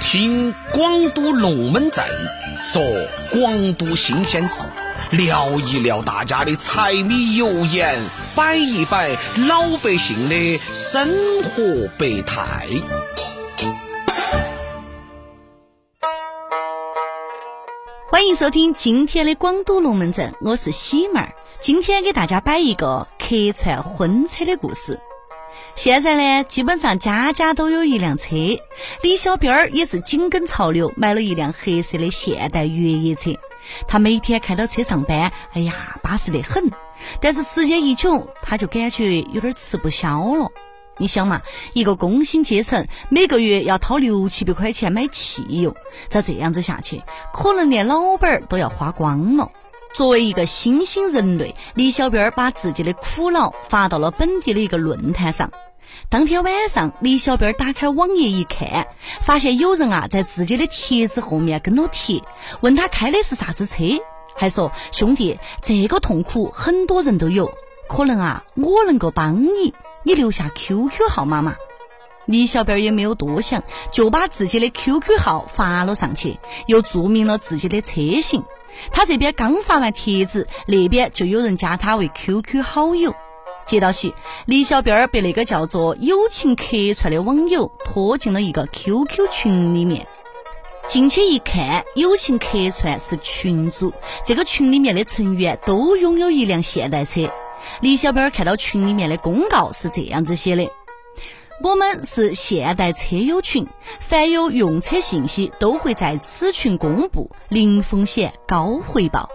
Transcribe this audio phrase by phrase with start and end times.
[0.00, 2.04] 听广都龙门阵
[2.60, 2.82] 说
[3.30, 4.66] 广都新鲜事，
[5.10, 7.98] 聊一聊大家的柴米油盐，
[8.34, 9.10] 摆一摆
[9.48, 11.08] 老百姓的生
[11.42, 12.66] 活百态。
[18.08, 21.32] 欢迎收听今天的广都龙门阵，我是喜妹儿。
[21.60, 24.98] 今天给大家摆一个客串婚车的故事。
[25.82, 28.36] 现在呢，基本上家家都有一辆车。
[29.02, 33.30] 李小兵儿也是紧跟潮流，买了一辆黑色的现代越野车。
[33.88, 36.70] 他每天开到车上班，哎呀，巴适得很。
[37.18, 40.50] 但是时间一久，他就感觉有点吃不消了。
[40.98, 41.40] 你想嘛，
[41.72, 45.74] 一个工薪阶层，每个月要掏六七百块钱买汽油，
[46.10, 47.00] 照这样子下去，
[47.32, 49.50] 可能连老本儿都要花光了。
[49.94, 55.50] 作为一个新兴人类，李小兵儿把自己的苦恼发到了本地的一个论坛上。
[56.08, 58.88] 当天晚上，李小编儿打开网页一看，
[59.24, 62.22] 发现有人啊在自己的帖子后面跟了贴，
[62.60, 63.84] 问他开的是啥子车，
[64.34, 67.52] 还说兄弟，这个痛苦很多人都有，
[67.88, 71.54] 可能啊我能够帮你，你留下 QQ 号码嘛。
[72.26, 78.42] 李小编儿也没有多想，就把自己的 QQ 号发了上去，又注明了自己的车型。
[78.92, 83.14] 他这边刚发完帖子，那边就有人加他为 QQ 好友。
[83.70, 84.12] 接到起，
[84.46, 90.08] 李小兵儿被那个叫做“友情客串”的网友拖进了一个 QQ 群里面。
[90.88, 93.92] 进去一看，友情客串是群主，
[94.26, 97.30] 这个群里面的成员都拥有一辆现代车。
[97.80, 100.68] 李小兵儿看到群里面的公告是这样子写的。
[101.62, 103.68] 我们是现代车友群，
[104.00, 109.30] 凡有用车信息都会在此群公布，零风险高回报。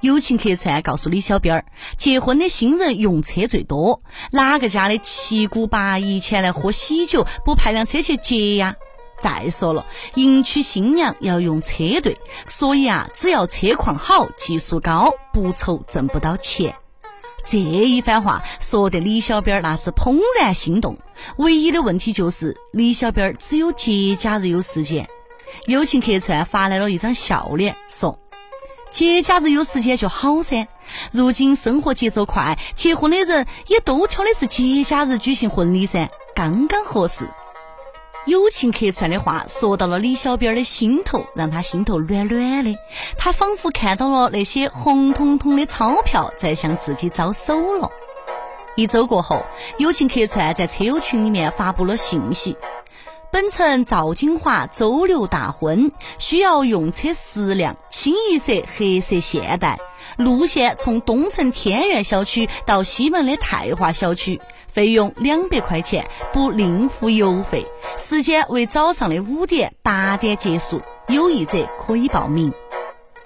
[0.00, 1.64] 友情客串告诉李小编儿，
[1.96, 4.00] 结婚的新人用车最多，
[4.32, 8.74] 哪个家的七姑八姨前来喝喜酒，不派辆车去接呀？
[9.20, 9.84] 再说了，
[10.14, 12.16] 迎娶新娘要用车队，
[12.48, 16.74] 所以啊，只要车况好、技术高，不愁挣不到钱。
[17.44, 20.96] 这一番话说的李小编那是怦然心动，
[21.36, 25.06] 唯一的问题就是李小编只有节假日有时间。
[25.66, 28.18] 友情客串发来了一张笑脸，说
[28.90, 30.66] ：“节假日有时间就好噻。
[31.12, 37.28] 如今生活节奏快，结婚的人也都挑的是节假日举行婚礼噻，刚刚合适。”
[38.26, 42.76] 友情客串的话说到了李小编的心头，让他心头暖暖的。
[43.16, 47.90] 他仿佛看到了那些红彤彤的钞票在向自己招手了。
[48.76, 49.44] 一周过后，
[49.78, 52.56] 友情客串在车友群里面发布了信息：
[53.32, 59.78] 本城赵金华周六大婚，需要用车十辆，清一色黑色现代，
[60.16, 64.40] 路线从东城天苑小区到西门的泰华小区。
[64.72, 67.66] 费用两百块钱，不另付油费。
[67.96, 72.52] 时间为早上的五点八点结束，有意者可以报名。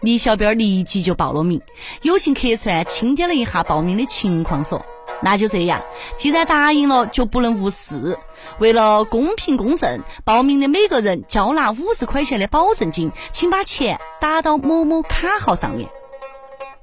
[0.00, 1.60] 李小编立即就报了名。
[2.02, 4.84] 友情客串清点了一下报名的情况，说
[5.20, 5.82] ：“那就这样，
[6.16, 8.18] 既然答应了，就不能无视。
[8.58, 15.88] 为了公平公正，报名的每个人交纳五十块钱的保证金，请把钱打到某某卡号上面。”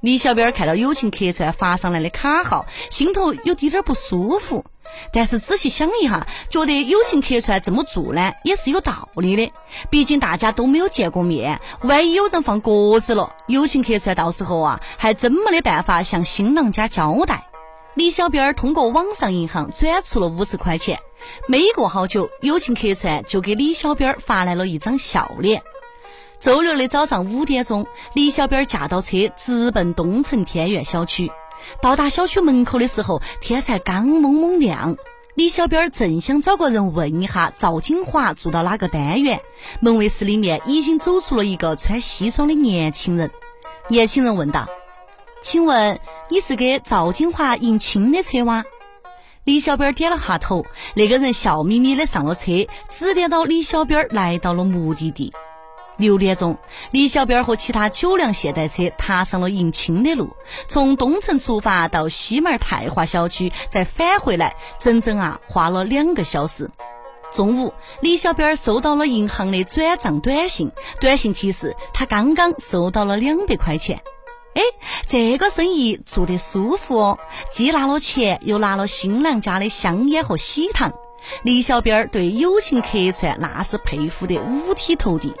[0.00, 4.64] 李小编看到友情客串发上来的卡号，心头有滴点儿不舒服。
[5.12, 9.50] 但是仔细想一下，觉得友情客串这么做呢，也是有道理的。
[9.90, 17.45] 毕竟大家都没有见过面，万一有人放鸽子了，友情客串到时候啊，还真没得办法向新郎家交代。
[17.96, 21.00] 李小兵儿通过网上银行转出了五十块钱，
[21.48, 25.62] 没过好久，友情客串就给李小兵儿发来了一张笑脸。
[26.38, 31.32] 周六的早上五点钟，李小兵儿驾到车，直奔东城天苑小区。
[31.80, 34.98] 到达小区门口的时候，天才刚蒙蒙亮。
[35.34, 39.40] 李小兵儿正想找个人问一下赵金华住到哪个单元，
[39.80, 43.30] 门卫室里面已经走出了一个穿西装的年轻人。
[43.88, 44.68] 年轻人问道
[45.48, 48.64] ：“请问你是给赵金华迎亲的车吗？”
[49.46, 50.66] 李小编点了下头。
[50.94, 55.32] 那个人笑眯眯的上了车，指点到李小编来到了目的地。
[55.98, 56.58] 六点钟，
[56.90, 60.34] 李小编和其他九辆现代车踏上了迎亲的路，
[60.66, 66.68] 从东城出发到西门泰华小区，再返回来，整整啊花了两个小时。
[67.30, 74.02] 中午，李小编收到了银行的转账短信，短信提示他刚刚收到了两百块钱。
[74.56, 74.62] 哎，
[75.06, 77.18] 这个生意做得舒服哦，
[77.52, 80.90] 既拿了钱，又拿了新郎家的香烟和喜糖。
[81.42, 85.32] 李小兵儿对友情客串那是佩服得五体投地。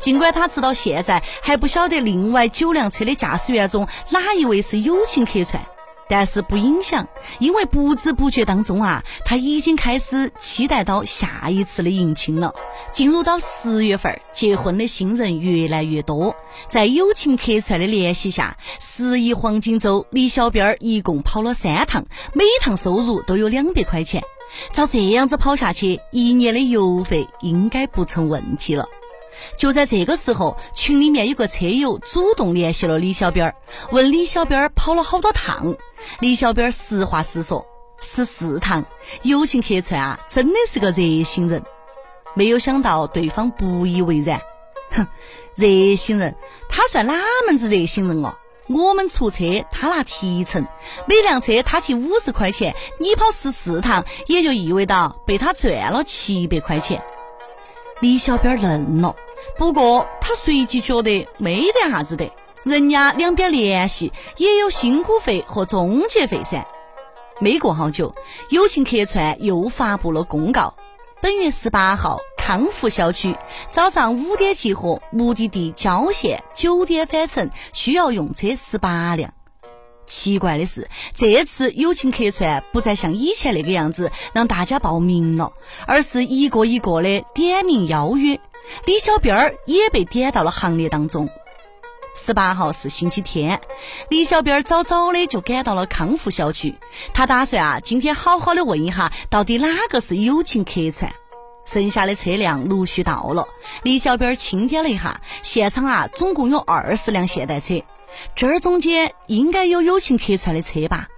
[0.00, 5.62] 尽管他直到现在还不晓得另外九辆车的驾驶员中哪一位是友情客串，
[6.08, 7.06] 但是不影响，
[7.38, 12.54] 因为不知不觉当中啊，他已经开始期待到下一次的迎亲了。
[12.92, 16.36] 进入到十月份，结婚的新人越来越多，
[16.68, 24.22] 在友情客串的联系下，十一黄金周，李小编儿一共跑了三趟，每趟收入都有两百块钱。
[24.72, 28.86] 照这样子跑下去，一年的油费应该不成问题了。
[29.56, 33.54] 就在这个时候，群里面有个车友主动联系了李小编儿，
[33.90, 35.74] 问李小编儿跑了好多趟。
[36.20, 37.64] 李小编儿实话实说，
[38.00, 38.84] 十四趟。
[39.22, 41.62] 友情客串啊，真的是个热心人。
[42.34, 44.40] 没有想到对方不以为然，
[44.90, 45.06] 哼，
[45.54, 46.34] 热心人，
[46.68, 47.14] 他算哪
[47.46, 48.34] 门子热心人哦？
[48.68, 50.66] 我们出车，他拿提成，
[51.06, 57.00] 每辆车他提五十块钱，你跑十四趟，也就意味到被他赚了七百块钱。
[58.04, 59.16] 李小编愣了，
[59.56, 62.30] 不过他随即觉得没得啥子的，
[62.62, 66.66] 人家两边联系也有辛苦费和中介费噻。
[67.40, 68.14] 没过好久，
[68.50, 70.74] 友情客串又发布了公告：
[71.22, 73.34] 本月十八号，康复小区
[73.70, 79.32] 早上五点集合，目的地郊县，九点返程，需要用车十八辆。
[80.06, 85.52] 奇怪的是，这次友情客串不再像以前那个样子让大家报名了，
[85.86, 88.38] 而是一个一个的点名邀约。
[88.86, 91.28] 李小兵儿也被点到了行列当中。
[92.16, 93.60] 十八号是星期天，
[94.08, 96.76] 李小兵儿早早的就赶到了康复小区，
[97.12, 101.12] 他打算啊，今天好好的问一下，到底哪个是友情客串。
[101.66, 103.48] 剩下的车辆陆续到了，
[103.82, 107.82] 李小兵儿清点了一下，现场啊，总共有二十辆现代车。
[108.34, 111.08] 这儿中间应该有友情客串的车吧？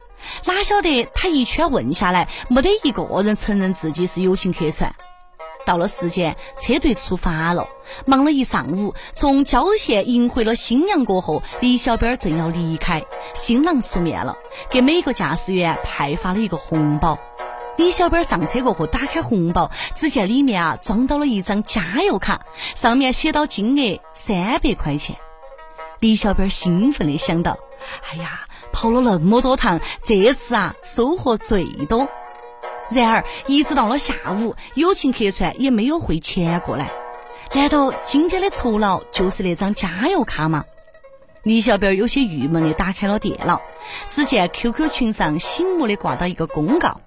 [0.44, 4.94] 哪晓得他一圈问下来，没得一个人承认自己是友情客串。
[5.64, 7.68] 到了时间，车队出发了。
[8.04, 13.04] 忙了一上午，从郊县迎回了新娘过后，李小编正要离开，
[13.34, 14.36] 新郎出面了，
[14.70, 17.18] 给每个驾驶员派发了一个红包。
[17.76, 22.42] 李小编上车过后，打开红包，只见里面啊装到了一张加油卡，
[22.74, 25.16] 上面写到金额三百块钱。
[26.06, 27.58] 李小编兴奋地想到
[28.08, 32.06] ：“哎呀，跑了那么多趟，这次啊收获最多。”
[32.92, 36.92] 然而，一直到了下午，友情客串也没有汇钱过来。
[37.54, 40.64] 难道今天的酬劳就是那张加油卡吗？
[41.42, 43.60] 李小编有些郁闷地打开了电脑，
[44.08, 47.00] 只见 QQ 群上醒目的挂到一个公告。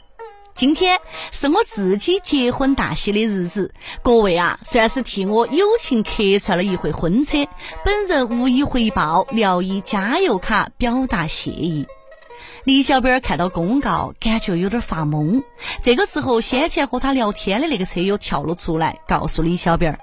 [0.59, 0.99] 今天
[1.31, 7.47] 是我自己结婚大喜的日子，各位啊，算是替我友情客串了一回婚车。
[7.85, 11.87] 本人无以回报，聊以加油卡表达谢意。
[12.65, 15.41] 李小编看到公告，感觉有点发懵。
[15.81, 19.97] 这个时候，先前和他聊天的那个车友跳了出来，告诉李小兵儿。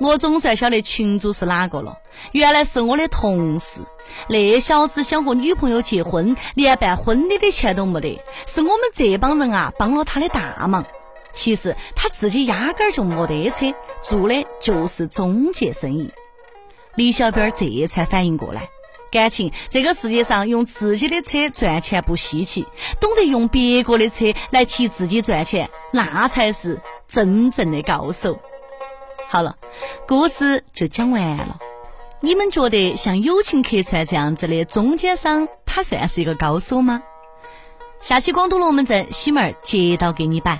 [0.00, 1.98] 我总算晓得群主是哪个了，
[2.32, 3.82] 原来是我的同事。
[4.28, 10.84] 那小子想和女朋友结婚，连办婚礼的钱都没得，是我们这帮人啊帮了他的大忙。
[11.32, 16.10] 其实他自己压根儿就没得车，做的就是中介生意。
[16.94, 18.68] 李小编这才反应过来，
[19.12, 22.66] 感情这个世界上用自己的车赚钱不稀奇，
[23.00, 28.40] 懂得用别个的车来替自己赚钱，那才是真正的高手。
[29.30, 29.56] 好了，
[30.06, 31.58] 故事就讲完了。
[32.20, 37.02] 你们觉得像友情客串这样子的中间商，他算是一个高手吗？
[38.00, 40.58] 下期广东龙门阵，西门儿接到给你摆。